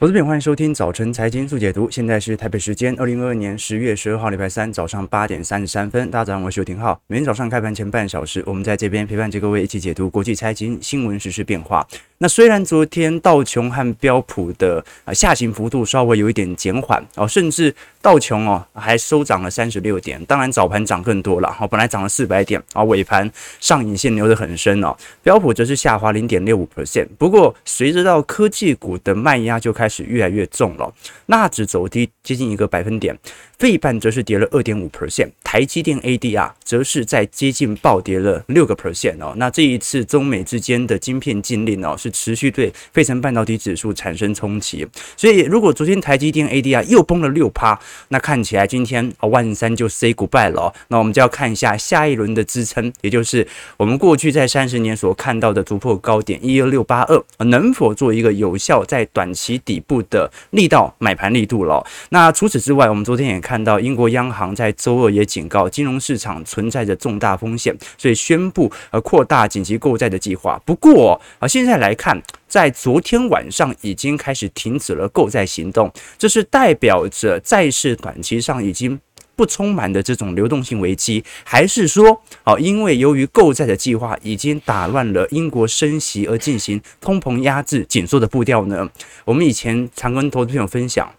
[0.00, 1.90] 投资品，欢迎收听早晨财经速解读。
[1.90, 6.10] 现在是台北时间二零二二年十月十二号礼拜三早上八点三十三分。
[6.10, 6.98] 大家早上，我是刘廷浩。
[7.06, 11.86] 每天早上开盘前半小时，我们在这边陪伴着各位一起解读国际财经新闻、时事变化。
[12.22, 21.56] 那虽然昨天道琼和标普的啊下行幅度稍微有一点减缓哦，甚至道琼哦还收涨了三十六点，当然早盘涨更多了。
[21.58, 24.94] 哦，本来涨了四百点啊，尾盘上影线留得很深哦。
[25.22, 27.08] 标普则是下滑零点六五 percent。
[27.16, 30.92] 不过随着到科技股的卖压就开始越来越重了，
[31.24, 33.18] 纳指走低接近一个百分点。
[33.58, 39.34] 费半则是跌了二点五 percent，台积电 ADR 则是在接近暴跌了六个 percent 哦。
[39.36, 44.84] 那这一次中美之间的晶片禁令哦，是持续对费城半导体指数产生冲击。
[45.16, 47.78] 所以如果昨天台积电 ADR 又崩了六趴，
[48.08, 50.74] 那看起来今天啊万三就 say goodbye 了。
[50.88, 53.46] 那我们就要看一下下一轮的支撑，也就是
[53.76, 61.86] 我们过去在三十年所看到的突破高点一二六八二，能否做一个有效在短期底部的力道买盘力度了？
[62.08, 63.60] 那除此之外，我们昨天也看。
[63.62, 70.58] 到英国央行在周二也警告金融市场存在着重大风险，所以宣布呃扩大紧急购债的计划。
[70.64, 78.98] 不过啊，现在来看，在昨天晚上已经开始停止了购债行动，这是代表着债市短期上已经
[79.36, 88.88] 不充满的这种流动性危机，还是说啊，因为由于购债的计划已经打乱了英国升息而进行通膨压制紧缩的步调呢？
[89.26, 91.12] 我们以前常跟投资朋友分享，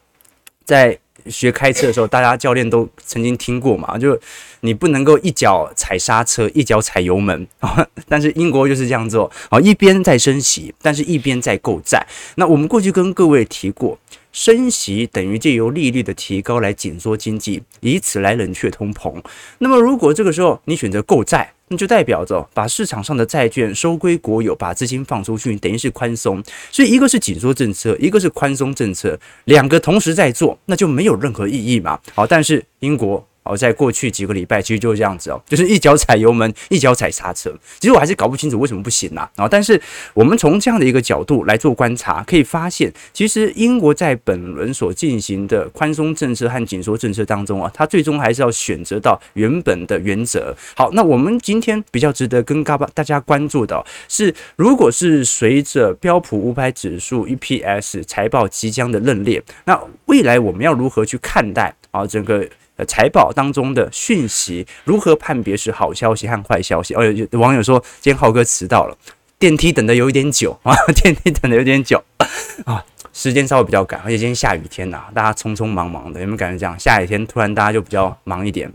[0.66, 4.20] 在学开车的时候，大家教练都曾经听过嘛，就
[4.62, 7.48] 你不能够一脚踩刹车，一脚踩油门。
[8.08, 12.06] 但是英国就是这样做啊，一边在升息，但是一边在购债。
[12.36, 13.98] 那我们过去跟各位提过，
[14.32, 19.22] 升息等于借由利率的提高来紧缩经济，以此来冷却通膨。
[19.60, 26.44] 那么如果这个时候你选择购债，那就代表着把市场上的债券收归国有，把资金放出去，等于是宽松。
[26.70, 31.98] 所以一个是紧缩政策，一个是宽松政策，两个同时在做，那就没有任何意义嘛。
[32.14, 33.26] 好，但是英国。
[33.44, 37.52] 哦，在过去几个礼拜，其实就是这样子哦，就是一脚踩油门，一脚踩刹车。
[37.80, 39.28] 其实我还是搞不清楚为什么不行呐。
[39.36, 39.82] 啊，但是
[40.14, 50.56] 我们从这样的一个角度来做观察，可以发现，其实英国在本轮所进行的宽松政策和紧缩政策当中啊，它最终还是要选择到原本的原则。
[50.76, 62.48] 好，那我们今天比较值得跟大大家关注的是，如果是随着标普五百指数 EPS 财报即将的认列，那未来我们要如何去看待啊整个？
[62.86, 66.94] 财报当中的讯息如何判别是好消息和坏消息？
[66.96, 68.98] 哦，有网友说今天浩哥迟到了，
[69.40, 72.04] 电梯等的有一点久 啊，电梯等的有点久
[72.66, 72.84] 啊，
[73.14, 76.80] 时间稍微比较赶，而且今天下雨天呐、啊，大家匆匆忙忙的，有没有感觉这样？
[76.80, 78.72] 下雨天突然大家就比较忙一点。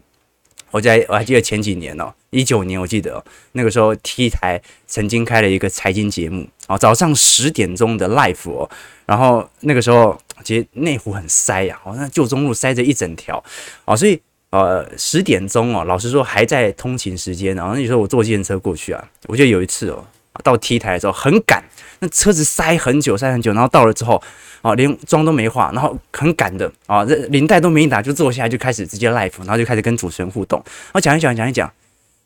[0.73, 8.69] 我在我还记得前几年哦，一九年我记得那个时候 T 台曾经开了一个财经节目啊，早上十点钟的 Life 哦，
[9.07, 10.21] 然后那个时候。
[10.45, 13.43] 其实内湖很塞呀，哦，那旧中路塞着一整条，
[13.85, 20.05] 哦，所以呃十点钟哦，老实说还在通勤时间，然后那时候我坐计程车过去啊，我记得有一次哦，
[20.45, 21.65] 到 T 台的时候很赶，
[21.99, 24.23] 那车子塞很久塞很久，然后到了之后
[24.63, 31.69] 啊，连妆都没化，然后很赶的啊，这领带都没打就坐下来就开始直接 live，然后就开始跟主持人互动，然后讲一讲讲一讲，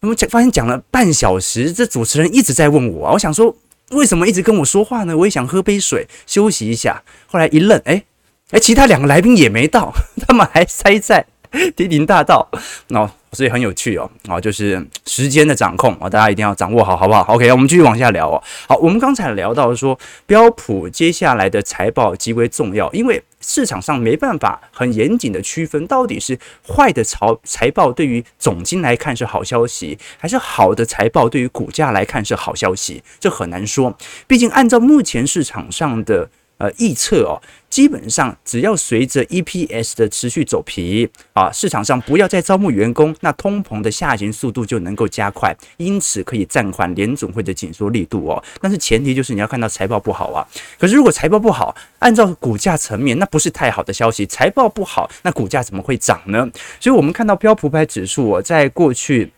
[0.00, 3.56] 我们讲发现讲了半小时，这主持人一直在问我，我想说。
[3.91, 5.17] 为什么一直跟我说话呢？
[5.17, 7.03] 我也想喝杯水休息一下。
[7.27, 8.06] 后来一愣，哎、欸、
[8.53, 9.93] 哎，其他两个来宾也没到，
[10.27, 11.25] 他们还塞在
[11.77, 12.49] 迪林大道。
[12.89, 18.42] 那所以很有趣哦，啊，就是时间的掌控啊，大家一定要掌握好，好不好？OK，我们继续往下聊哦。
[18.68, 23.22] 好，我们刚才聊到说标普接下来的财报极为重要，因为。
[23.42, 33.97] 市场上没办法很严谨的区分，到底是坏的财财报对于总金来看是好消息，还是好的财报对于股价来看是好消息，这很难说。
[34.26, 36.28] 毕竟按照目前市场上的。
[36.60, 37.41] 呃，预测哦，
[37.71, 48.44] 基本上只要随着 EPS 的持续走皮啊，市场上不要再招募员工，那通膨的下行速度就能够加快，因此可以暂缓联总会的紧缩力度哦。
[48.60, 50.47] 但是前提就是你要看到财报不好啊。
[50.78, 54.27] 可是如果财报不好，按照股价层面，那不是太好的消息。
[54.27, 56.47] 财报不好，那股价怎么会涨呢？
[56.78, 59.33] 所以我们看到标普百指数哦，在过去。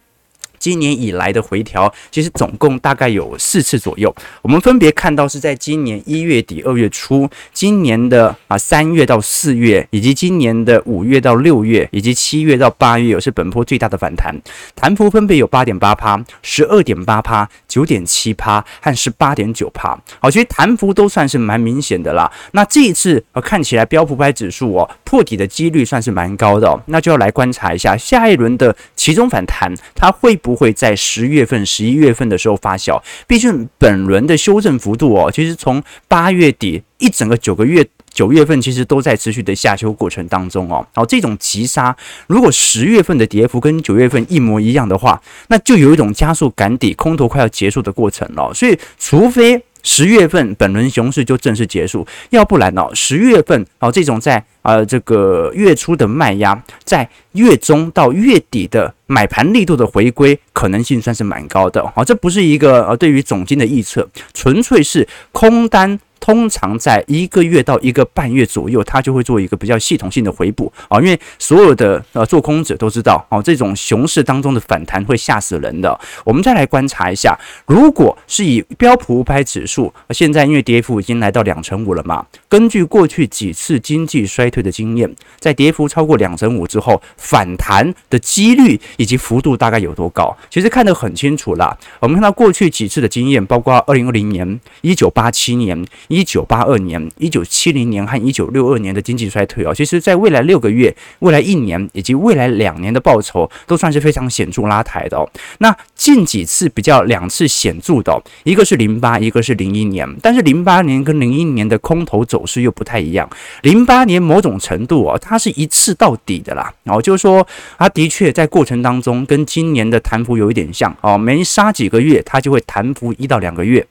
[0.63, 4.15] 今年以来的回调，其实总共大概有四次左右。
[4.43, 14.33] 我们分别看到是在今年一月底、二月初，今年的啊三月到四月，以及今年的五月到六月，以及七月到八月，有是本波最大的反弹，
[14.77, 19.99] 弹幅分别有八点八趴、十二点八趴、九点七趴和十八点九趴。
[20.21, 22.31] 好，其实弹幅都算是蛮明显的啦。
[22.51, 30.37] 那这一次啊，看起来标普百指数哦破底的几率算是蛮高的哦，那就要来观察一下下一轮的其中反弹，它会？
[30.43, 40.87] 不会在十月份、十一月份的时候发酵，毕竟本轮的修正幅度哦，其实从八月底一整个九个月九月份其实都在持续的下修过程当中哦。
[40.95, 48.53] 然后这种急杀，如果十月份的跌幅跟九月份一模一样的话，那就有一种加速赶底、空头快要结束的过程了。
[48.55, 61.85] 所以，除非十月份本轮熊市就正式结束，要不然哦，十月份哦这种在呃这个月初的卖压，在月中到月底的买盘力度的回归可能性算是蛮高的。
[61.97, 65.99] 好，这不是一个呃对于总金的预测，纯粹是空单。
[66.23, 75.99] 通常在一个月到一个半月左右，它就会做一个比较系统性的回补啊，因为所有的呃做空者都知道啊，这种熊市当中的反弹会吓死人的。
[76.25, 77.37] 我们再来观察一下，
[77.67, 90.37] 如果是以标普五百指数，现在因为跌幅已经来到两成五了嘛，根据过去几次经济衰退的经验，在跌幅超过两成五之后，反弹的几率以及幅度大概有多高？
[90.49, 91.77] 其实看得很清楚啦。
[91.99, 95.85] 我们看到过去几次的经验，包括二零二零年、一九八七年。
[96.13, 105.27] 一九八二年、一九七零年和一九六二年的经济衰退哦，其实在未来六个月、未来一年以及未来两年的报酬都算是非常显著拉抬的哦。
[105.59, 113.27] 那近几次比较两次显著的，一个是零八，一个是零一年，但是零八年跟零一年的空头走势又不太一样。
[113.63, 117.47] 零八年某种程度哦，它是一次到底的啦，然后就是说
[117.79, 123.87] 它的确在过程当中跟今年的弹幅有一点像哦，没杀几个月，它就会弹幅一到两个月，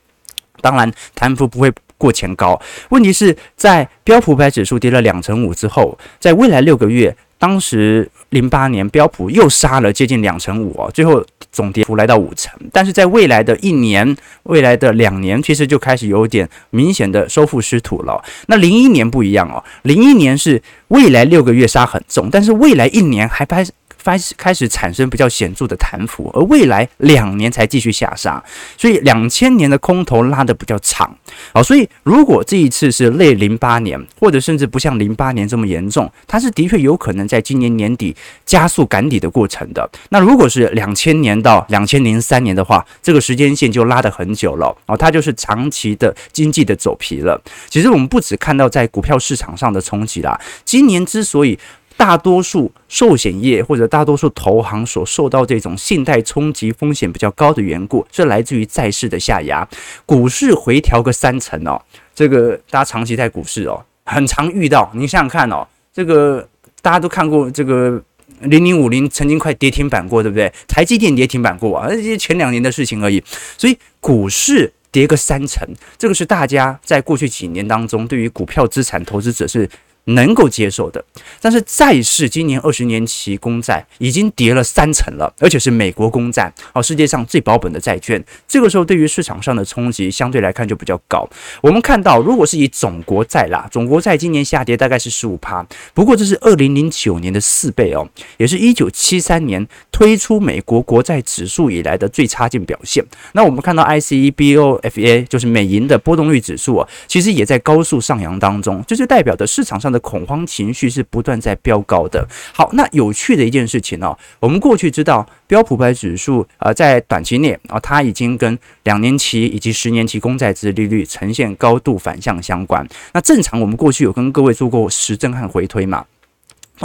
[0.61, 1.73] 当然弹幅不会。
[2.01, 2.59] 过前高，
[2.89, 12.51] 问题是在标普五百指数跌了两成五之后，在未来六个月，当时零八年标普又杀了接近两成五哦，最后总跌幅来到五成。
[12.73, 18.23] 但是在未来的一年、未来的两年，其实就开始有点明显的收复失土了。
[18.47, 23.63] 那零一年不一样哦，零一年是未来六个月杀很重，但是未来一年还拍。
[24.03, 28.43] 开始开始产生比较显著的弹幅，而未来两年才继续下杀，
[28.77, 31.15] 所以两千年的空头拉得比较长，
[31.53, 38.15] 啊，所以如果这一次是类零八年，或者甚至不像零八年这么严重，它是的确有可能在今年年底
[38.45, 39.89] 加速赶底的过程的。
[40.09, 47.41] 那如果是两千年到两千零三年的话，这个时间线就拉得很久了，哦，它就是长期的经济的走皮了。
[47.69, 51.57] 其实我们不只看到在股票市场上的冲击啦，今年之所以。
[51.97, 59.67] 大多数寿险业或者大多数投行所受到这种信贷冲击风险比较高的缘故，是来自于债市的下压。
[60.05, 61.79] 股市回调个三成哦，
[62.15, 64.89] 这个大家长期在股市哦，很常遇到。
[64.95, 66.47] 你想想看哦，这个
[66.81, 68.01] 大家都看过这个
[68.39, 70.51] 零零五零曾经快跌停板过，对不对？
[70.67, 73.23] 台积电跌停板过啊，这些前两年的事情而已。
[73.57, 75.67] 所以股市跌个三成，
[75.97, 79.69] 这个是大家在过去几年当中对于股票资产投资者是。
[80.05, 81.03] 能够接受的，
[81.39, 88.23] 但是债市今年二十年期公债已经跌了三成了，而且是美国公债哦，世界上最保本的债券。
[88.47, 91.27] 这个时候对于市场上的冲击相对来看就比较高。
[91.61, 98.07] 我们看到，如果是以总国债啦，总国债今年下跌大概是十五趴，不过这是二零零九年的四倍哦，
[98.37, 103.05] 也是一九七三年推出美国国债指数以来的最差劲表现。
[103.33, 112.27] 那我们看到 ICE BOFA 就是美银的波动率指数啊，其实也在高速上扬当中，这就代表的市场上的恐慌情绪是不断在飙高的。
[112.53, 122.87] 好，那有趣的一件事情哦，我们过去知道标普百指数啊，在短期内啊，它已经跟两年期以及十年期公债值利率呈现高度反向相关。
[123.13, 126.05] 那正常我们过去有跟各位做过实证和回推嘛？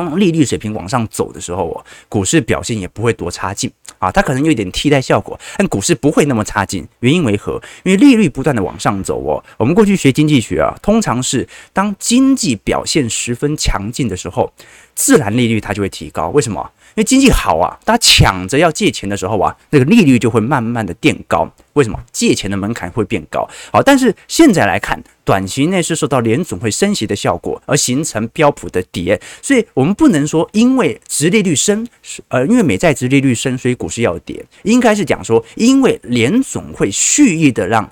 [0.05, 6.87] 当利率水平往上走的时候哦，股市表现也不会多差劲啊，它可能有一点替代效果，但股市不会那么差劲。
[7.01, 7.61] 原因为何？
[7.83, 9.43] 因为利率不断的往上走哦。
[9.57, 14.53] 我们过去学经济学啊，通常是当经济表现十分强劲的时候，
[14.95, 16.29] 自然利率它就会提高。
[16.29, 16.71] 为什么？
[16.97, 21.47] 因为经济好啊，大家抢着要借钱的时候啊，那个利率就会慢慢的垫高。
[21.75, 22.01] 为什么？
[22.11, 23.47] 借钱的门槛会变高。
[23.71, 31.87] 好，但是现在来看，短期内是受到联总会升息的效果而形成标普的跌，所以我们不能说因为殖利率升，
[32.29, 34.43] 呃，因为美债殖利率升，所以股市要跌。
[34.63, 37.87] 应该是讲说，因为联总会蓄意的让。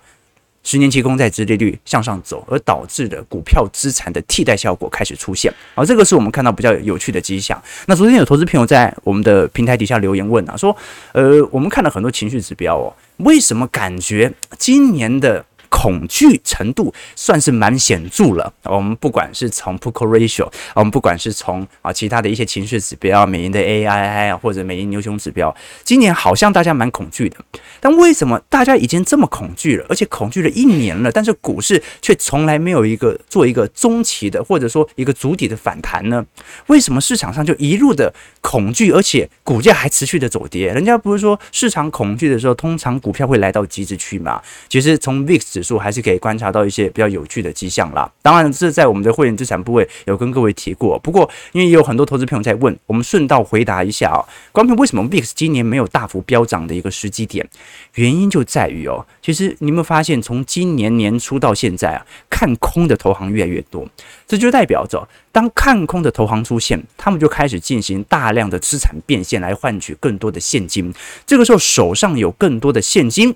[0.64, 7.62] 十年期公债殖利率向上走，而导致的股票资产的替代效果开始出现，而这个是我们看到比较有趣的迹象。
[7.87, 10.76] 那昨天有投资朋友在我们的平台底下留言问啊，说，
[11.12, 15.44] 呃，我们看了很多情绪指标哦，为什么感觉今年的？
[15.75, 18.52] 恐惧程度算是蛮显著了。
[18.62, 25.52] 我们不管是从 p o c o ratio，我们不管是从啊其他的一些情绪指标，美银的 AII，或者美银牛熊指标，
[25.83, 27.37] 今年好像大家蛮恐惧的。
[27.81, 36.25] 但为什么大家已经这么恐惧了，而且恐惧了一年了，但是股市却从来没有一个做一个中期的，或者说一个筑底的反弹呢？
[36.69, 40.73] 为什么市场上就一路的恐惧，而且股价还持续的走跌？
[40.73, 44.40] 人家不是说市场恐惧的时候，通常股票会来到极致区吗？
[44.69, 48.09] 其实从 VIX 数还是可以观察到一些比较有趣的迹象啦。
[48.21, 50.99] 当然，这在我们的会员资产部位有跟各位提过。
[50.99, 54.21] 不过，因为也有很多投资朋友在问，我们顺道回答一下啊。
[54.52, 57.49] 关于为什么 VIX 今年没有大幅飙涨的一个时机点，
[57.94, 63.88] 原因就在于哦，其实你有没有发现，从今年年初到现在啊，看空的投行越来越多，
[64.26, 70.92] 这就代表着，当看空的投行出现，他们就开始进行大量的资产变现来换取更多的现金。
[71.26, 73.35] 这个时候手上有更多的现金，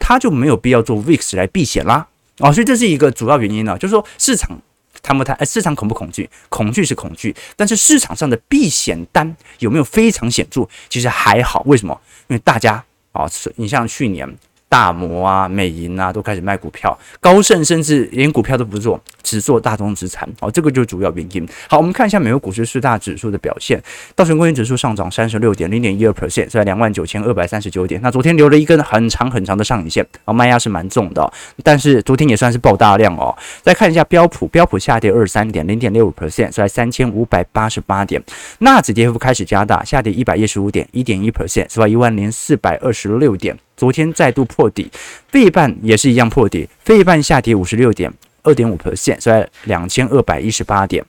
[0.00, 2.04] 他就没有必要做 VIX 来避险啦。
[2.38, 4.60] 哦，所以这是一个主要原因呢，就是说市场
[5.02, 5.38] 谈不谈？
[5.46, 6.28] 市场恐不恐惧？
[6.48, 10.66] 恐惧是恐惧，但是市场上的避险单有没有非常显著？
[10.88, 12.00] 其实还好，为什么？
[12.28, 14.28] 因为大家啊，你像去年。
[14.70, 20.28] 大摩啊、美银啊都开始卖股票，高盛甚至连股票都不做，只做大宗资产。
[20.38, 21.44] 好，这个就是主要原因。
[21.68, 23.82] 好，我们看一下美国股市四大指数的表现。
[24.14, 28.00] 道琼工业指数上涨三十六点零点一二 percent，在两万九千二百三十九点。
[28.00, 31.28] 那昨天留了一根很长很长的上影线，啊，卖压是蛮重的，
[31.64, 33.36] 但是昨天也算是爆大量哦。
[33.62, 38.22] 再看一下标普，标普下跌二十三点零点六五 percent，在三千五百八十八点。
[38.60, 41.88] 纳指跌幅开始加大，下跌一百一十五点一点一 percent，是吧？
[41.88, 43.58] 一万零四百二十六点。
[43.80, 44.90] 昨天再度破底，
[45.28, 51.02] 费半也是一样破底，费半下跌五十六点二点五 percent，在两千二百一十八点。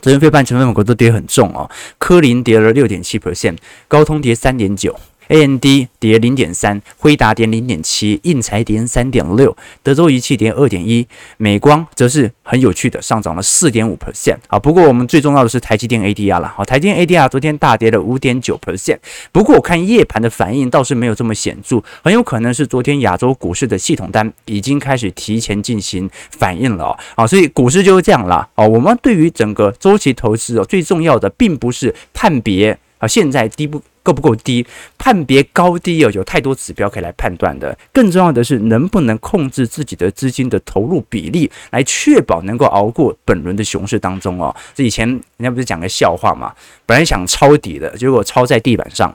[0.00, 4.98] 昨天费半成分股都跌很重哦，科林跌了六点七 percent，高通跌三点九。
[5.28, 5.64] AMD
[5.98, 11.06] 跌零点三，辉达跌零点七，应材跌三点六，德州仪器跌二点一，
[11.36, 14.58] 美光则是很有趣的上涨了四点五 percent 啊。
[14.58, 18.98] 不过我们最重要的是台积电 ADR 了，好，台积电 ADR 昨天大跌了五点九 percent。
[19.30, 27.26] 不过我看夜盘的反应倒是没有这么显著，很有可能是昨天亚洲股市的系统单已经开始提前进行反应了啊。
[27.26, 28.48] 所以股市就是这样啦。
[28.54, 28.66] 啊。
[28.66, 33.82] 我们对于整个周期投资哦，最重要的并不是判别啊，现在低不。
[34.08, 34.66] 够不够低？
[34.96, 37.76] 判别高低哦，有太多指标可以来判断的。
[37.92, 44.54] 更重要的是，能不能控制自己的资金的投入比例，来确保能够熬过本轮的熊市当中哦。
[44.74, 46.54] 这以前人家不是讲个笑话嘛？
[46.86, 49.14] 本来想抄底的，结果抄在地板上，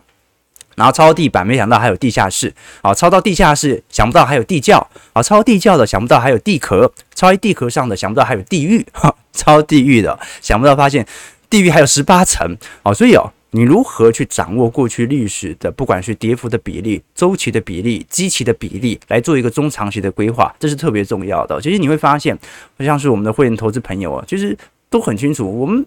[0.75, 2.53] 然后抄地板，没想到还有地下室。
[2.83, 4.87] 啊，抄到地下室，想不到还有地窖。
[5.13, 6.91] 啊，抄地窖的，想不到还有地壳。
[7.15, 8.85] 抄在地壳上的，想不到还有地狱。
[8.93, 11.07] 哈，抄地狱的，想不到发现
[11.49, 12.55] 地狱还有十八层。
[12.83, 13.33] 啊，所以哦。
[13.55, 21.61] 你如何去掌握过去历史的，不管是跌幅的比例、周期的比例、基期的比例，来做一个中长期的规划，这是特别重要的。
[21.61, 22.37] 其实你会发现，
[22.79, 24.57] 像是我们的会员投资朋友啊，其实
[24.89, 25.85] 都很清楚，我们。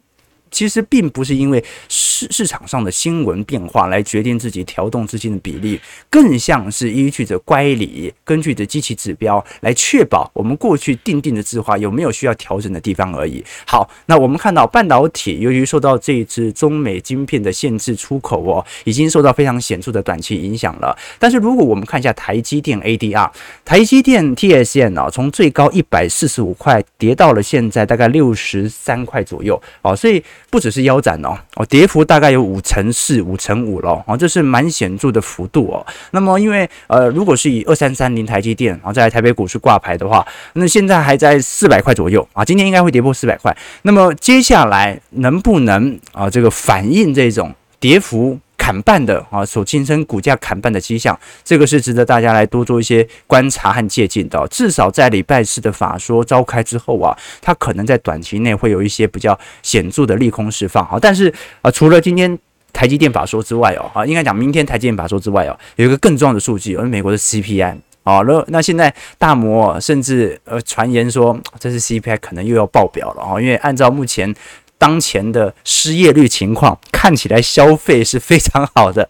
[0.56, 13.44] 其实并不是因为市市场上的新闻变化来决定自己调动资金的比例，更像是依据着乖离，根据着机器指标来确保我们过去定定的计划有没有需要调整的地方而已。
[13.66, 20.96] 好，那我们看到半导体由于受到这一次中美晶片的限制出口哦，已经受到非常显著的短期影响了。
[21.18, 23.30] 但是如果我们看一下台积电 ADR，
[23.62, 30.24] 台积电 TSM 啊，从最高一百四十五块跌到了现在大概六十三块左右哦，所以。
[30.48, 34.02] 不只是腰斩哦，哦，跌幅大概有五成四、五成五咯。
[34.06, 35.84] 哦，这是蛮显著的幅度哦。
[36.12, 43.54] 那么，因为呃，如果是以二三三零台积电，然后在台北股市挂牌的话，那现在还在四百块左右啊，今天应该会跌破四百块。
[43.82, 48.38] 那么接下来能不能啊，这个反映这种跌幅？
[48.66, 54.44] 砍半的啊，所形成股价砍半的迹象，这个是值得大家来多做一些观察和借鉴的。
[54.48, 60.84] 至少在礼拜四的法说召开之后啊，它可能在短期内会有一些比较显著的利空释放。
[60.84, 61.32] 好，但是
[61.62, 62.36] 啊，除了今天
[62.72, 74.34] 台积电法说之外哦，啊，应该讲明天台积电法说之外哦，有一个更重要的数据，而美国的 CPI 啊，那那现在大摩甚至呃传言说这是 CPI 可能又要爆表了啊，因为按照目前。
[74.78, 79.08] 当前的失业率情况看起来消费是非常好的，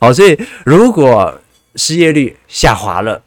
[0.00, 1.40] 好， 所以如果
[1.74, 3.22] 失业率下滑了，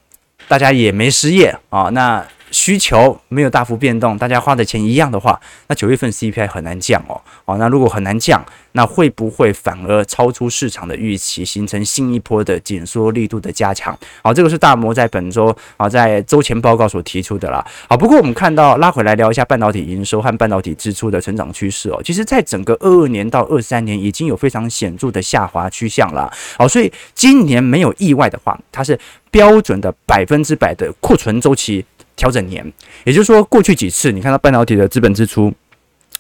[0.48, 8.42] 大家也没失业啊，那需求没有大幅变动，大家花的钱一样的话，那九月份 CPI 很难降哦，哦，那如果很难降。
[8.76, 13.96] 那会不会反而超出市场的预期，形成新一波的紧缩力度的加强？
[14.24, 17.64] 好，这个是大摩在本周啊在周前报告所提出的啦。
[17.88, 22.02] 好，不过我们看到拉回来聊一下半导体营收和半导体支出的成长趋势哦。
[22.04, 26.34] 其实，在整个二二年到二三年已经有非常显著的下滑趋向了。
[26.58, 31.86] 好，所以今年没有意外的话，它是标准的百分之百的库存周期
[32.24, 32.65] 调整年。
[33.03, 35.53] 也就是说，过去几次你看到半导体的资本支出。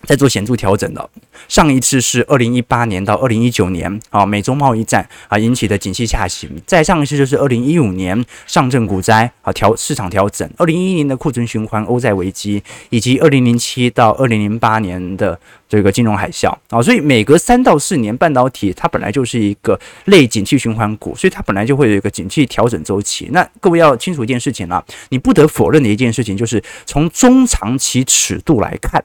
[0.05, 1.09] 在做显著调整的，
[1.47, 23.29] 上一次是二零一八年到二零一九年啊，美中贸易战啊引起的景气下行；再上一次就是二零一五年上证股灾啊调市场调整，二零一一年的库存循环、欧债危机，以及二零零七到二零零八年的这个金融海啸啊，所以每隔三到四年，半导体它本来就是一个类景气循环股，所以它本来就会有一个景气调整周期。
[23.31, 29.01] 那各位要清楚一件事情啊，你不得否认的一件事情就是从中长期尺度来看。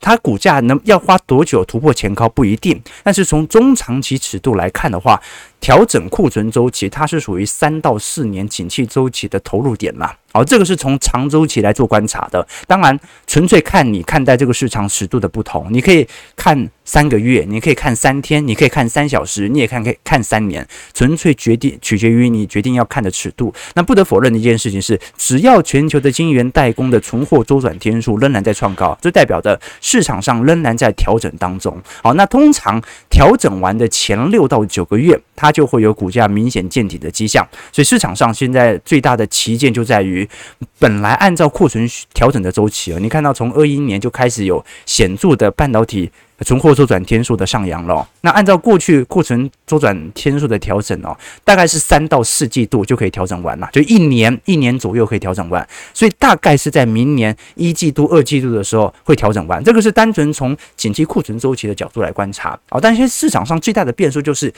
[0.00, 5.20] 它股价能要花多久突破前高不一定，但是从中长期尺度来看的话，
[5.60, 10.12] 调整库存周期它是属于三到四年景气周期的投入点嘛。
[10.32, 12.46] 好，这个是从长周期来做观察的。
[12.68, 20.64] 当然，纯粹看你看待这个市场尺度的不同，你可以看三个月，你可以看三天，你可以看三小时，你也看可以看三年，
[20.94, 23.52] 纯粹决定取决于你决定要看的尺度。
[23.74, 29.60] 那不得否认的一件事情是，只要全球的晶圆代工的存货周转天数仍然在创高，这代表着。
[29.80, 31.76] 市场上仍然在调整当中。
[32.02, 37.46] 好，那通常调整完的前六到九个月，它就会有股价明显见底的迹象。
[37.72, 40.28] 所以市场上现在最大的旗舰就在于，
[40.78, 46.10] 本来按照库存调整的周期啊，你看到从二一年就开始有显著的半导体。
[46.42, 51.14] 存货周转天数的上扬了，那按照过去库存周转天数的调整哦，
[51.44, 59.62] 大概是三到四季度就可以调整完了，就一年一年左右可以调整完，所以大概是在明年一季度、二季度的时候会调整完。
[59.62, 62.80] 这个是单纯从景气库存周期的角度来观察啊。
[62.80, 64.50] 但是市场上最大的变数就是，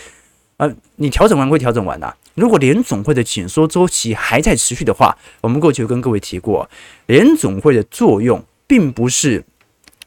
[0.63, 2.17] 呃，你调整完会调整完的。
[2.35, 6.69] 如果联总会的紧缩周期还在持续的话，我们过去跟各位提过，
[7.07, 9.45] 联总会的作用并不是。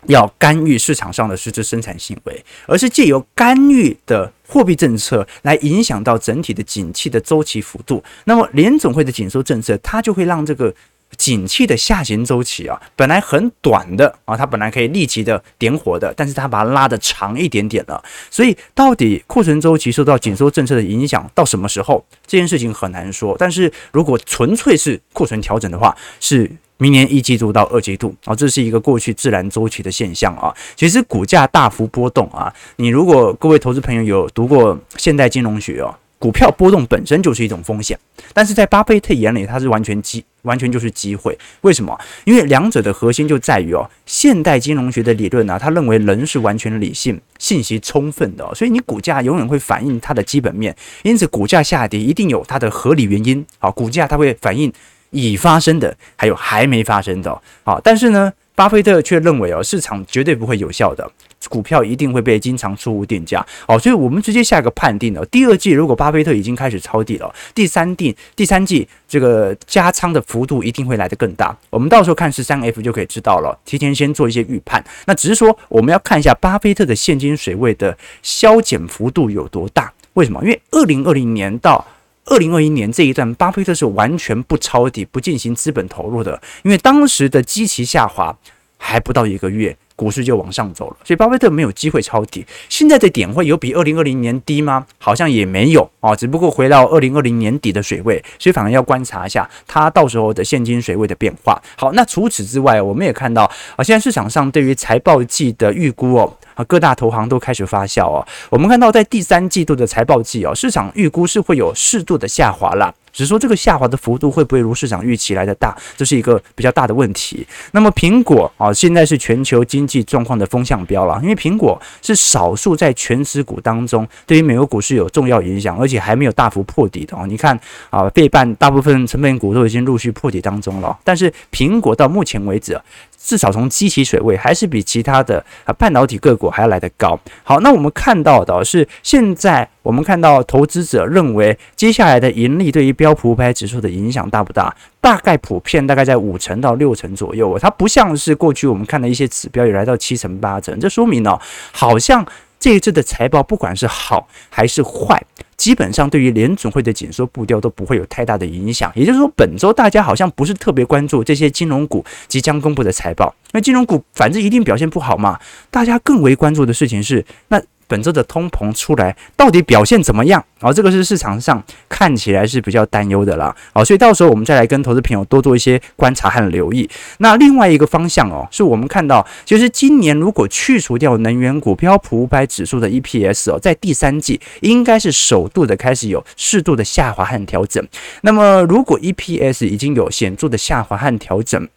[0.07, 8.03] 要干预市场上的实质生产行为，而是借由干预的货币政策来影响到整体的景气的周期幅度。
[8.25, 10.71] 那么联总会的紧缩政策，它就会让这个
[11.17, 18.03] 景气的下行周期啊，本来很短的啊，它本来可以立即的点火的，但是它把它拉得长一点点了。
[18.29, 23.35] 所以到底库存周期受到紧缩政策的影响到什么时候，这件事情很难说。
[23.39, 26.51] 但是如果纯粹是库存调整的话，是。
[26.77, 30.53] 明年一季度到二季度啊，这是一个过去自然周期的现象啊。
[30.75, 37.97] 其实股价大幅波动啊，你如果各位投资朋友有读过现代金融学哦，股票波动本身就是一种风险，
[38.33, 41.37] 但是在巴菲特眼里，它是完全基，完全就是机会。
[41.61, 41.99] 为什么？
[42.23, 53.45] 因为两者的核心就在于哦，现代金融学的理论啊，他认为人是完全理性、信息充分的，所以你股价永远会反映它的基本面，因此股价下跌一定有它的合理原因。
[53.59, 54.71] 好，股价它会反映。
[55.11, 61.09] 已发生的，还有还没发生的，好，但是呢，巴菲特却认为哦，市场绝对不会有效的，
[61.49, 80.41] 股票一定会被经常错误定价，好，所以我们直接下一个判定了，第二季如果巴菲特已经开始抄底了，第三季第三季这个加仓的幅度一定会来得更大，我们到时候看十三 F 就可以知道了，提前先做一些预判，那只是说我们要看一下巴菲特的现金水位的削减幅度有多大，为什么？
[80.43, 81.85] 因为二零二零年到
[82.25, 88.35] 二零二一年这一段，巴菲特是完全不抄底、不进行资本投入的，因为当时的基期下滑
[88.77, 92.45] 还不到一个月，股市就往上走了，所以巴菲特没有机会抄底。
[92.67, 94.85] 现在的点会有比二零二零年低吗？
[94.97, 101.61] 好像也没有啊，只不过回到二零二零年底的水位，所以反而要观察一下它到时候的现金水位的变化。
[101.77, 106.33] 好，那除此之外，我们也看到啊，现在市场上对于财报季的预估哦。
[106.55, 108.25] 啊，各大投行都开始发酵哦。
[108.49, 112.93] 我们看到，在第三季度的财报季哦，市场预估是会有适度的下滑啦。
[113.15, 117.47] 只是说这个下滑的幅度会不会如市场预期来的大，这是一个比较大的问题。
[117.71, 127.25] 那么苹果啊，现在是全球经济状况的风向标了，因为苹果是少数在权值股当中对于美国股市有重要影响，而且还没有大幅破底的哦。
[127.25, 127.57] 你看
[127.89, 132.77] 啊，费半大部分成分股都已经陆续破底当中了，但是苹果到目前为止，
[133.25, 137.19] 至少从基期水位还是比其他的啊半导体个股还要来得高。
[137.43, 139.67] 好，那我们看到的是现在。
[139.85, 144.75] 我们看到投资者认为接下来的盈利对于标普五百指数的影响大不大？
[144.99, 147.55] 大概普遍大概在五成到六成左右。
[147.59, 150.79] 它不像是过去我们看的一些指标也来到七成八成。
[150.79, 151.37] 这说明呢，
[151.71, 152.25] 好像
[152.65, 155.23] 这一次的财报不管是好还是坏，
[155.55, 158.91] 基本上对于联准会的紧缩步调都不会有太大的影响。
[158.95, 165.39] 也就是说，本周大家好像不是特别关注这些金融股即将公布的财报，那金融股反正一定表现不好嘛。
[165.69, 167.61] 大家更为关注的事情是那。
[167.87, 170.43] 本周的通膨出来到底表现怎么样？
[170.61, 173.55] 哦，这个是市场上看起来是比较担忧的啦。
[173.73, 176.89] 哦，所以到时候我们再来跟投资朋友多做一些观察和留意。
[177.19, 187.85] 那另外一个方向哦，是我们看到，其实今年如果去除掉能源股，标普五百指数的 EPS 哦，在第三季应该是首度的开始有适度的下滑和调整。
[188.21, 191.67] 那么如果 EPS 已经有显著的下滑和调整，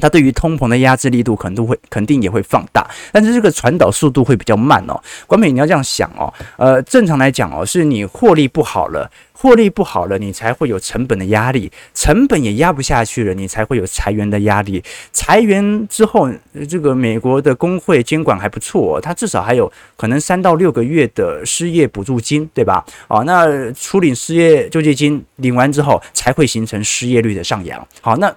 [0.00, 5.00] 它对于通膨的压制力度可能都会肯定也会放大，但是这个传导速度会比较慢哦。
[5.26, 14.82] 关美，你要这样想哦，呃，正常来讲哦，是你获利不好了，获利不好了，你才会有成本的压力，成本也压不下去了，你才会有裁员的压力。
[15.12, 16.30] 裁员之后，
[16.68, 22.84] 这个美国的工会监管还不错哦，它至少还有可能三到六个月的失业补助金，对吧？
[23.08, 27.86] 哦，那初领失业救济金领完之后，才会形成失业率的上扬。
[28.00, 28.34] 好，那。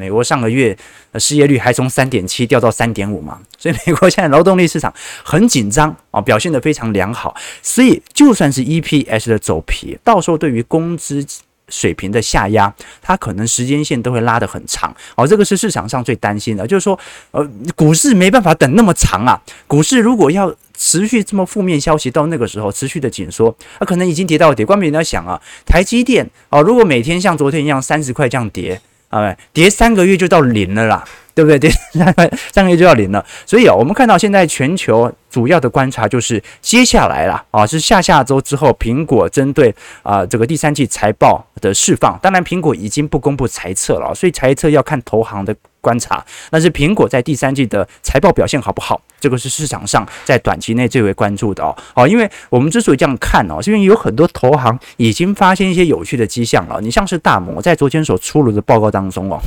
[0.00, 0.78] 美国上个月
[1.16, 7.34] 失业率还从三点七掉到三点五嘛， 所以美国现在劳动力市场很紧张啊， 表现得非常良好。
[7.60, 11.26] 所以就算是 EPS 的走皮，到时候对于工资
[11.68, 14.94] 水平的下压，它可能时间线都会拉得很长。
[15.16, 16.96] 哦，这个是市场上最担心的，就是说，
[17.32, 19.42] 呃，股市没办法等那么长啊。
[19.66, 24.64] 股市如果要持续这么负面消息到那个时候持续的紧缩，那可能已经跌到底。
[24.64, 28.80] 关键你要想啊，台积电哦，如果每天像昨天一样三十块这样跌。
[29.08, 31.04] 啊，叠三个月就到零了啦，
[31.38, 31.56] 对不对？
[31.56, 39.72] 跌三个三个月就要零了，所以啊，我们看到现在全球主要的观察就是接下来啦，啊，是下下周之后，苹果针对
[40.02, 45.54] 啊这个第三季财报的释放，当然苹果已经不公布财测了，所以财测要看投行的。
[45.80, 49.00] 观察，但是苹果在第三季的财报表现好不好？
[49.20, 51.74] 这个是市场上在短期内最为关注的哦。
[51.94, 56.80] 好，因为我们之所以这样看哦，是因为有很多投行已经发现一些有趣的迹象了。
[56.80, 59.38] 你像是大摩在昨天所出炉的报告当中哦，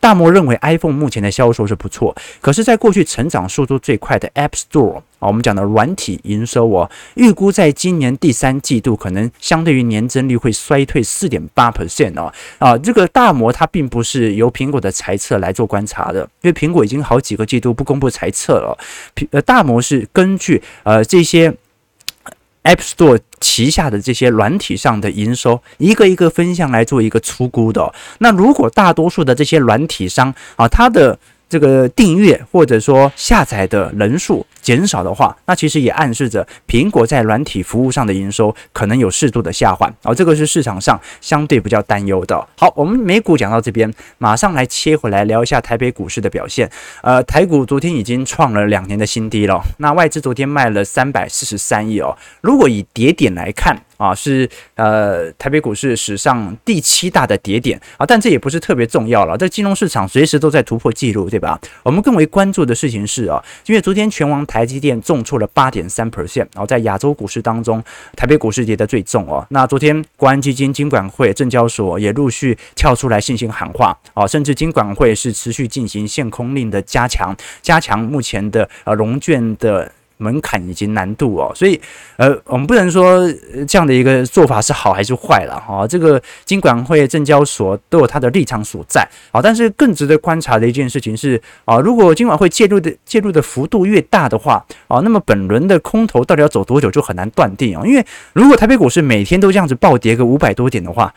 [0.00, 5.02] 大摩认为 iPhone 目前的销售是不错，可是，在过去成长速度最快的 App Store。
[5.18, 12.32] 啊，我们讲的软体营收哦，预估在今年第三季度可能相对于年增率会衰退四点八 percent 哦。
[12.58, 18.78] 啊，这个大摩它并不是由苹果的财测来做观察的，因为苹果已经好几个季度不公布财测了。
[19.30, 21.52] 呃，大摩是根据呃这些
[22.66, 27.94] App Store 旗下的这些软体上的营收一个一个分项来做一个出估的。
[28.18, 31.16] 那如果大多数的这些软体商啊，它的
[31.48, 39.88] 这个订阅或者说下载的人数减少的话，那其实也暗示着苹果在软体服务上的营收可能有适度的下滑。
[40.02, 42.44] 哦，这个是市场上相对比较担忧的。
[42.58, 46.68] 好，我们美股讲到这边，马上来切回来聊一下台北股市的表现。
[47.02, 49.62] 呃，台股昨天已经创了两年的新低了。
[49.78, 52.18] 那外资昨天卖了三百四十三亿哦。
[52.40, 59.36] 如果以跌点来看，啊，是呃台北股市史上第七大的跌点啊，但这也不是特别重要了。
[59.38, 61.58] 这金融市场随时都在突破纪录，对吧？
[61.82, 67.84] 我们更为关注的事情是啊，因为昨天权王台台积电重挫了八点三 percent，然后在亚洲股市当中，
[68.16, 69.46] 台北股市跌得最重哦。
[69.50, 79.92] 那昨天国安基金、金管会、证交所也陆续跳出来信心喊话哦，甚至金管会是持续进行限空令的加强，加强目前的呃融券的。
[80.18, 81.80] 门槛以及难度哦，所以
[82.16, 83.30] 呃，我们不能说
[83.68, 85.86] 这样的一个做法是好还是坏了哈。
[85.86, 89.42] 这个金管会、证交所都有它的立场所在啊。
[89.42, 97.82] 但是更值得观察的一件事情是啊，如果金管会介入的介入的幅度越大的话啊，那么本轮的空头到底要走多久就很难断定啊。
[97.84, 101.12] 因为如果台北股市每天都这样子暴跌个五百多点的话，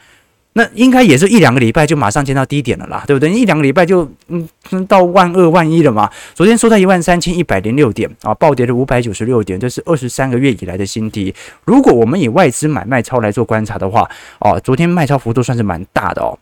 [0.53, 3.29] 那应该也是一两个礼拜就马上见到低点了啦，对不对？
[3.31, 4.47] 一两个礼拜就嗯
[4.87, 6.09] 到万二万一了嘛。
[6.33, 11.33] 昨天收在一万三千一百零六点啊，暴跌了五百九十六点，这是二十三个月以来的新低。
[11.65, 14.09] 如果我们以外资买卖超来做观察的话，
[14.39, 16.37] 哦，昨天卖超幅度算是蛮大的哦。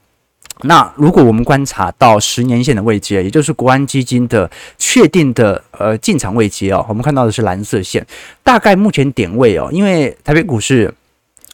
[0.64, 8.04] 那如果我们观察到十年线的位阶，也就是国安基金的确定的呃进场位阶哦，我们看到的是蓝色线，
[8.42, 10.92] 大概目前点位哦，因为台北股市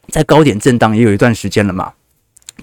[0.09, 1.91] 在高点震荡也有一段时间了嘛。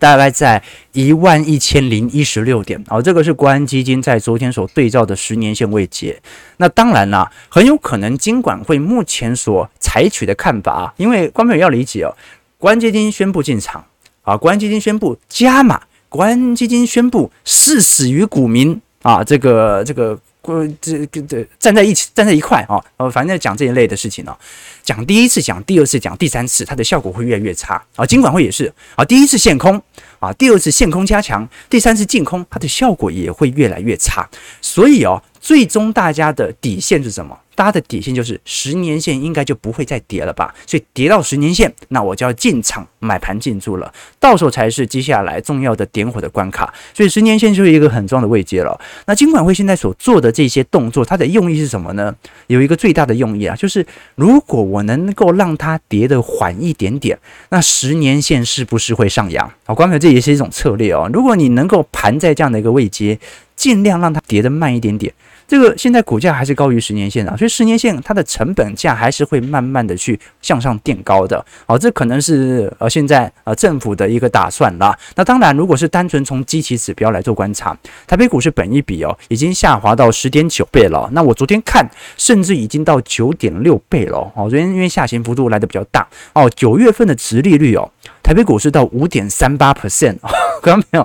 [0.00, 0.60] 大概在
[0.92, 6.20] 一万一千零一十六点，哦，这个是国安基金在昨天所对照的十年线位阶。
[6.56, 12.16] 那当然啦，很有可能金管会目前所采取的看法，因为观众要理解哦，
[12.58, 13.84] 国安基金宣布进场，
[14.22, 20.18] 啊，国安基金宣布加码，国安基金宣布誓死于股民啊，这个这个。
[20.42, 24.36] 呃这个这站在一起，站在一块啊，呃，反正讲这一类的事情呢，
[24.82, 28.06] 讲第一次，讲第二次，讲第三次，它的效果会越来越差啊。
[28.06, 29.80] 尽管会也是啊，第一次限空
[30.18, 34.28] 啊，第二次限空加强，第三次净空，它的效果也会越来越差。
[34.60, 37.38] 所以哦，最终大家的底线是什么？
[37.60, 46.72] 大家的底线就是十年线应该就不会再跌了吧，所以跌到十年线，那我就要进场买盘进驻了，到时候才是接下来重要的点火的关卡。
[46.94, 48.80] 所以十年线就是一个很重要的位阶了。
[49.04, 52.16] 那金管会现在所做的这些动作，它的用意是什么呢？
[52.46, 57.18] 有一个最大的用意啊，就是如果我能够让它跌得缓一点点，
[57.50, 59.52] 那十年线是不是会上扬？
[59.66, 61.10] 好，关于这也是一种策略哦。
[61.12, 63.18] 如果你能够盘在这样的一个位阶，
[63.54, 65.12] 尽量让它跌得慢一点点。
[65.50, 71.44] 这个现在股价还是高于十年线啊，所以十年线它的成本价还是会慢慢的去向上垫高的。
[71.66, 74.96] 好，这可能是呃现在呃政府的一个打算啦。
[75.16, 81.10] 那当然，如果是单纯从基期指标来做观察，台北股市本一比哦已经下滑到十点九倍了。
[81.10, 81.84] 那我昨天看，
[82.16, 84.18] 甚至已经到九点六倍了。
[84.36, 87.90] 哦，昨天因为下行幅度来的比较大哦，九月份的殖利率哦，
[88.22, 90.16] 台北股市到五点三八 percent，
[90.62, 91.04] 看到没有？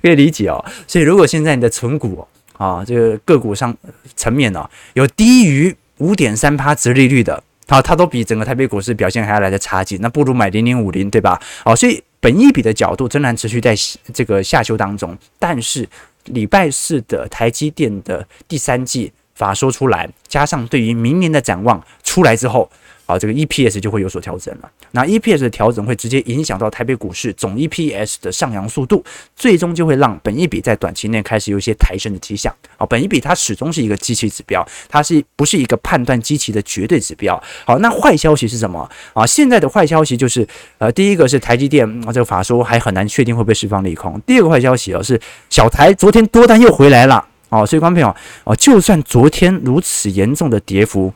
[0.00, 0.64] 可以理解哦。
[0.86, 2.24] 所以如果现在你的存股
[2.60, 3.74] 啊，这个个股上
[4.14, 11.40] 层面呢，有低于五点三趴殖利率的，啊，它都比整个台北股市表现还要来得差劲，那不如买零零五零，对吧？
[11.64, 13.74] 好，所以本益比的角度仍然持续在
[14.12, 15.88] 这个下修当中，但是
[16.26, 22.70] 礼拜四的台积电的第三季法说出来，加上对于明年的展望出来之后。
[23.10, 24.70] 啊，这个 EPS 就会有所调整了。
[24.92, 32.54] 那 EPS 的调整会直接影响到台北股市总 EPS 的上扬速度，最终就会让本益比在短期内开始有一些抬升的迹象。
[32.76, 37.40] 啊，本益比它始终是一个基期指标，它是不是一个判断基期的绝对指标？
[37.66, 38.88] 好，那坏消息是什么？
[39.12, 40.46] 啊，现在的坏消息就是，
[40.78, 44.20] 呃，第一个是台积电啊，这个法说还很难确定会不会释放利空。
[44.26, 47.26] 第二个坏消息哦，是小台昨天多单又回来了。
[47.48, 51.12] 哦，所以观众朋友，哦，就算昨天如此严重的跌幅，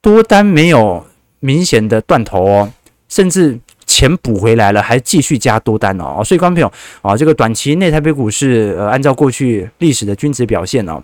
[0.00, 1.06] 多单没有。
[1.46, 2.72] 明显的断头哦，
[3.08, 3.56] 甚至
[3.86, 11.00] 钱补回来了，还继续加多单哦，所以观众朋友啊，这个短期内台北股市呃，按照过去历史的均值表现哦。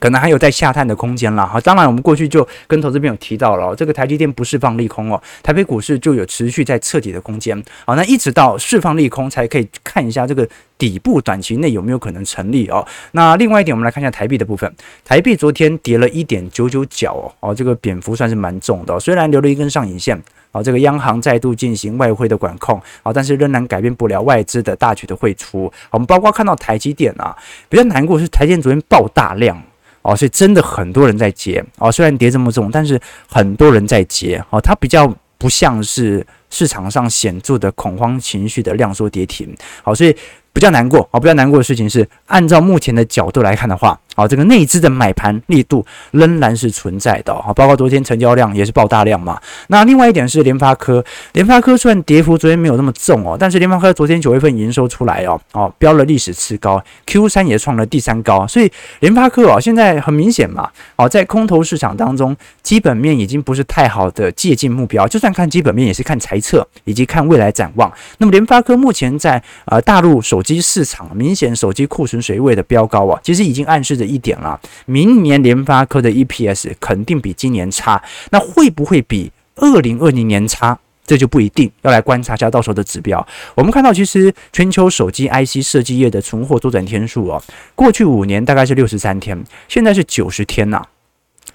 [0.00, 12.84] 可能还有在下探的空间了哈，当然我们过去就跟投资朋友提到了，这个台积电不释放利空哦，台北股市就有持续在测底的空间，好，那一直到释放利空才可以看一下这个底部短期内有没有可能成立哦。
[13.12, 27.36] 那另外一点，我们来看一下台币的部分，台币昨天跌了一点九九角哦，哦，这个贬幅算是蛮重的，虽然留了一根上影线，啊，这个央行再度进行外汇的管控，啊，但是仍然改变不了外资的大举的汇出，我们包括看到台积电啊，
[27.68, 29.62] 比较难过是台积电昨天爆大量。
[30.02, 40.16] 哦，所以真的很多人在接哦，虽然跌这么重，但是很多人在接哦，它比较不像是市场上显著的恐慌情绪的量缩跌停，好，所以。
[40.52, 49.40] 比较难过啊，比较难过的事情是，按照目前的角度来看的话，啊，这个内资的买盘力度仍然是存在的啊，包括昨天成交量也是爆大量嘛。
[49.68, 67.90] 那另外一点是联发科，联发科虽然跌幅昨天没有那么重哦，但是联发科昨天九月份营收出来哦，哦，飙了历史次高，Q 三也创了第三高，所以联发科哦，现在很明显嘛，哦，在空头市场当中，基本面已经不是太好的借镜目标，就算看基本面也是看财测以及看未来展望。
[68.18, 70.20] 那么联发科目前在呃大陆。
[70.20, 80.78] 手机市场明显手机库存水位的飙高啊，其实已经暗示着一点了，明年联发科的 EPS 肯定比今年差，那会不会比二零二零年差？
[81.06, 83.26] 这就不一定，要来观察一下到时候的指标。
[83.56, 87.42] 我们看到，其实全球手机 IC 设计业的存货周转天数哦，
[87.74, 90.80] 过去五年大概是六十三天，现在是九十天呐。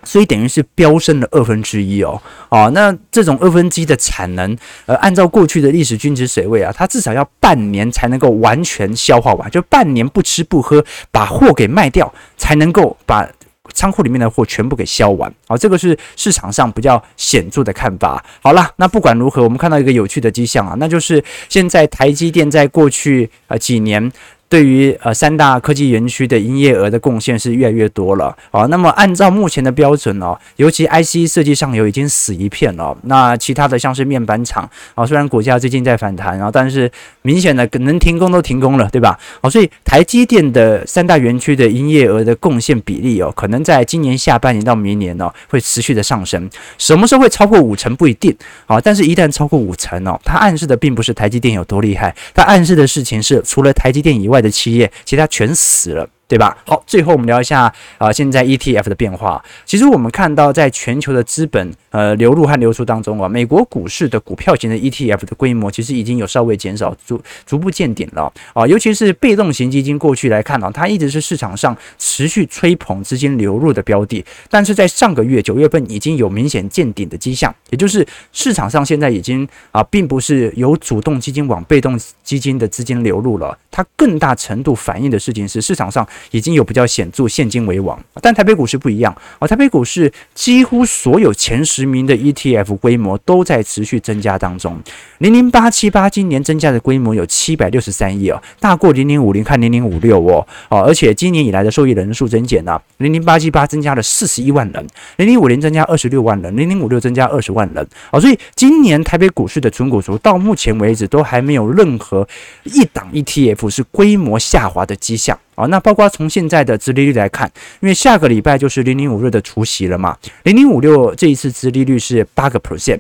[0.03, 13.27] 所以等于是飙升了二分之一哦，哦，那这种二分之一的产能，呃，按照过去的历史均值水位啊，它至少要半年才能够完全消化完，就半年不吃不喝把货给卖掉，才能够把
[13.73, 15.33] 仓库里面的货全部给销完。
[15.47, 18.23] 好，这个是市场上比较显著的看法。
[18.43, 24.11] 好了，那不管如何，我们看到一个有趣的迹象啊，那就是现在台积电在过去呃几年。
[24.55, 28.61] 对于呃三大科技园区的营业额的贡献是越来越多了啊。
[28.67, 32.97] 那么按照目前的标准哦，尤其 IC 设计上游已经死一片了。
[33.01, 34.63] 那其他的像是面板厂
[34.93, 36.89] 啊，虽然股价最近在反弹啊，但是
[37.23, 39.19] 明显的可能停工都停工了，对吧？
[39.41, 46.49] 好，所以台积电的三大园区的营业额的贡献比例哦，可能在今年下半年到明年哦，会持续的上升。
[46.77, 48.33] 什么时候会超过五成不一定
[48.67, 54.44] 啊，但是一旦超过五成哦，它暗示的并不是台积电有多厉害，它暗示的事情是除了台积电以外。
[54.45, 56.09] 的企业，其他全死了。
[56.27, 56.57] 对吧？
[56.65, 59.43] 好，最后我们聊一下啊、现在 ETF 的变化。
[59.63, 68.65] 其实我们看到，在全球的资本呃流入和流出当中啊，美国股市的股票型的 ETF 的规模其实已经有稍微减少，逐逐步见顶了啊。
[68.65, 86.07] 尤其是被动型基金过去来看啊，它一直是市场上持续吹捧资金流入的标的，但是在上个月九月份已经有明显见顶的迹象，也就是市场上现在已经啊，并不是由主动基金往被动基金的资金流入了，它更大程度反映的事情是市场上。
[86.31, 89.47] 已经有比较显著现金为王，但台北股市不一样啊！
[89.47, 94.79] 台北股市几乎所有前十名的 ETF 规模都在持续增加当中。
[95.19, 104.85] 零零八七八今年增加的规模有七百六十三亿哦，大过零零五零看零零五六哦哦，而且今年以来的受益人数增减呢，零零八七八增加了四十一万人，
[105.17, 112.27] 零零五零增加二十六万人，零零五六增加二十万人哦，所以今年台北股市的存股族到目前为止都还没有任何
[112.63, 115.37] 一档 ETF 是规模下滑的迹象。
[115.55, 115.65] 啊。
[115.65, 122.99] 那包括从现在的殖利率来看，因为下个礼拜就是零零五六的除息了嘛，零零五六这一次殖利率是八个 percent。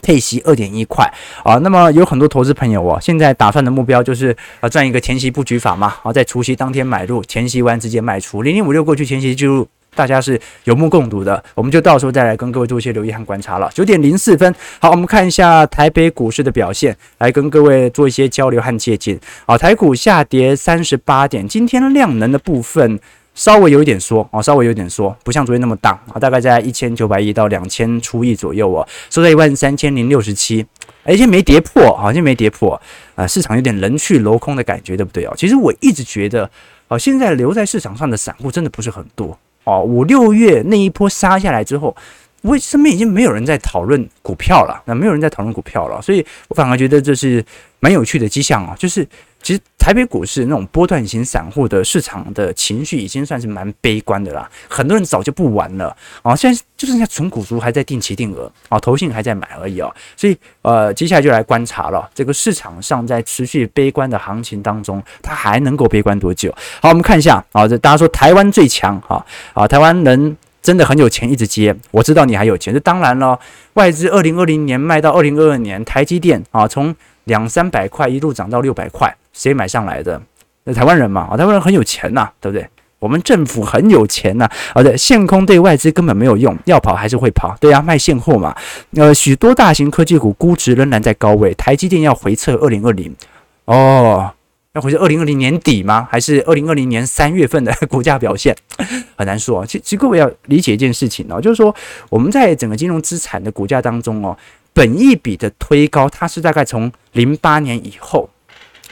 [0.00, 9.66] 配息二点一块啊，那么有很多投资朋友哦，现在打算的目标就是啊赚一个前期布局法嘛，啊在除夕当天买入，前息完直接卖出，零零五六过去前息就
[9.98, 13.68] 大家是有目共睹的，我们就到时候再来跟各位做一些留意和观察了。
[13.74, 19.18] 九点零四分，好，我们看一下台北股市的表现，来跟各位做一些交流和借鉴。
[19.44, 23.00] 啊，台股下跌三十八点，今天量能的部分。
[23.34, 30.66] 稍微有一点缩哦，稍微有点缩，不像昨天那么大啊，大概在一千九百亿到两千出亿左右哦，收在一万三千零六十七，
[31.04, 32.80] 而且没跌破，好像没跌破
[33.14, 35.32] 啊，市场有点人去楼空的感觉，对不对哦？
[35.36, 36.50] 其实我一直觉得，
[36.88, 41.94] 哦，现在留在市场上的散户真的不是很多哦，五六月那一波杀下来之后。
[42.42, 47.44] 我身边已经没有人在讨论股票了，那没有人在讨论股票了，所以我反而觉得这是
[47.80, 48.76] 蛮有趣的迹象啊。
[48.78, 49.04] 就是
[49.42, 59.90] 其实台北股市那种波段型散户的市场的情绪已经算是蛮悲观的啦，很多人早就不玩了啊，现在就剩下纯股族还在定期定额啊，投信还在买而已啊。
[60.16, 66.54] 所以呃，接下来就来观察了，这个市场上在持续悲观的行情当中，它还能够悲观多久？
[66.82, 69.24] 好，我们看一下啊，这大家说台湾最强哈
[69.54, 70.36] 啊，台湾人。
[70.60, 71.74] 真的很有钱，一直接。
[71.92, 73.38] 我知道你还有钱，这当然了。
[73.74, 76.94] 外资二零二零年卖到二零二二年，台积电啊，从
[77.28, 80.20] 两三百块一路涨到六百块，谁买上来的？
[80.64, 82.68] 那台湾人嘛，啊，台湾人很有钱呐，对不对？
[82.98, 88.52] 我们政府很有钱呐，而且现空对外资根本没有用，要跑还是会跑，对啊，卖现货嘛。
[88.96, 93.14] 呃，许多大型科技股估值仍然在高位，台积电要回测二零二零
[93.66, 94.32] 哦。
[94.74, 96.06] 要回是二零二零年底吗？
[96.10, 98.54] 还是二零二零年三月份的股价表现？
[99.16, 99.66] 很难说啊。
[99.66, 101.74] 其其实各位要理解一件事情哦，就是说
[102.10, 104.36] 我们在整个金融资产的股价当中哦，
[104.78, 108.30] 本益比的推高，它是大概从零八年以后，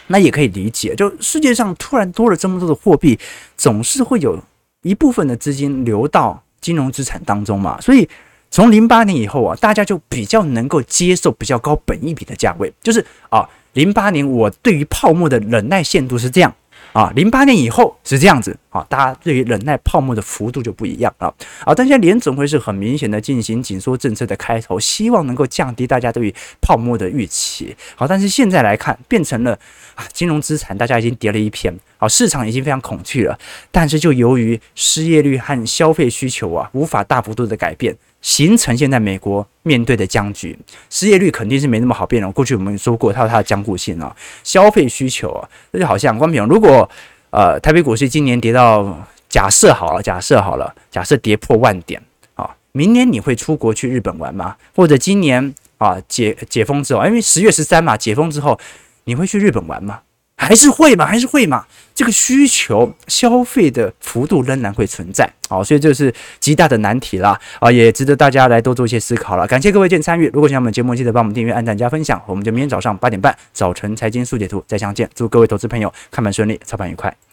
[0.08, 0.96] 那也可以理解。
[0.96, 3.16] 就世界上突然多了这么多的货币，
[3.56, 4.36] 总是会有
[4.82, 7.80] 一部分的资金流到金融资产当中嘛。
[7.80, 8.08] 所以
[8.50, 13.48] 从零八年以后啊，大家就比较能够接受比较高本益比的价位，就是啊。
[13.74, 16.50] 零八年，我对于泡沫的忍耐限度是这样
[16.92, 21.74] 啊，零八年以后是这样子啊，大家对于忍耐泡沫的幅度就不一样了啊。
[21.74, 27.76] 但现在联总会是很明显的进行紧缩政策的开头，希望能够降低大家对于泡沫的预期。
[27.94, 29.52] 好，但是现在来看，变成了
[29.94, 33.38] 啊，金融资产大家已经跌了一片，好，市场已经非常恐惧了。
[33.70, 37.96] 但是就由于失业率和消费需求啊，无法大幅度的改变。
[38.26, 40.58] 形成现在美国面对的僵局，
[40.90, 42.28] 失业率肯定是没那么好变了。
[42.32, 44.14] 过去我们说过，它有它的僵固性啊。
[44.42, 46.90] 消费需求啊，这就好像光平，如果
[47.30, 52.02] 呃台北股市今年跌到假设好了，假设好了，假设跌破万点
[52.34, 54.56] 啊，明年你会出国去日本玩吗？
[54.74, 58.58] 或者今年啊解解封之后，因为十月十三嘛，解封之后
[59.04, 60.00] 你会去日本玩吗？
[60.36, 69.46] 还是会嘛，还是会嘛，这个需求消费的幅度仍然会存在，好，所以这是极大的难题了，啊，也值得大家来多做一些思考了。
[69.46, 72.20] 感谢各位今天参与，如果喜欢我们节目，记得帮我们订阅、按赞、加分享。
[72.26, 77.25] 我们就明天早上八点半早晨财经速解图再相见，祝各位投资朋友看盘顺利，操盘愉快。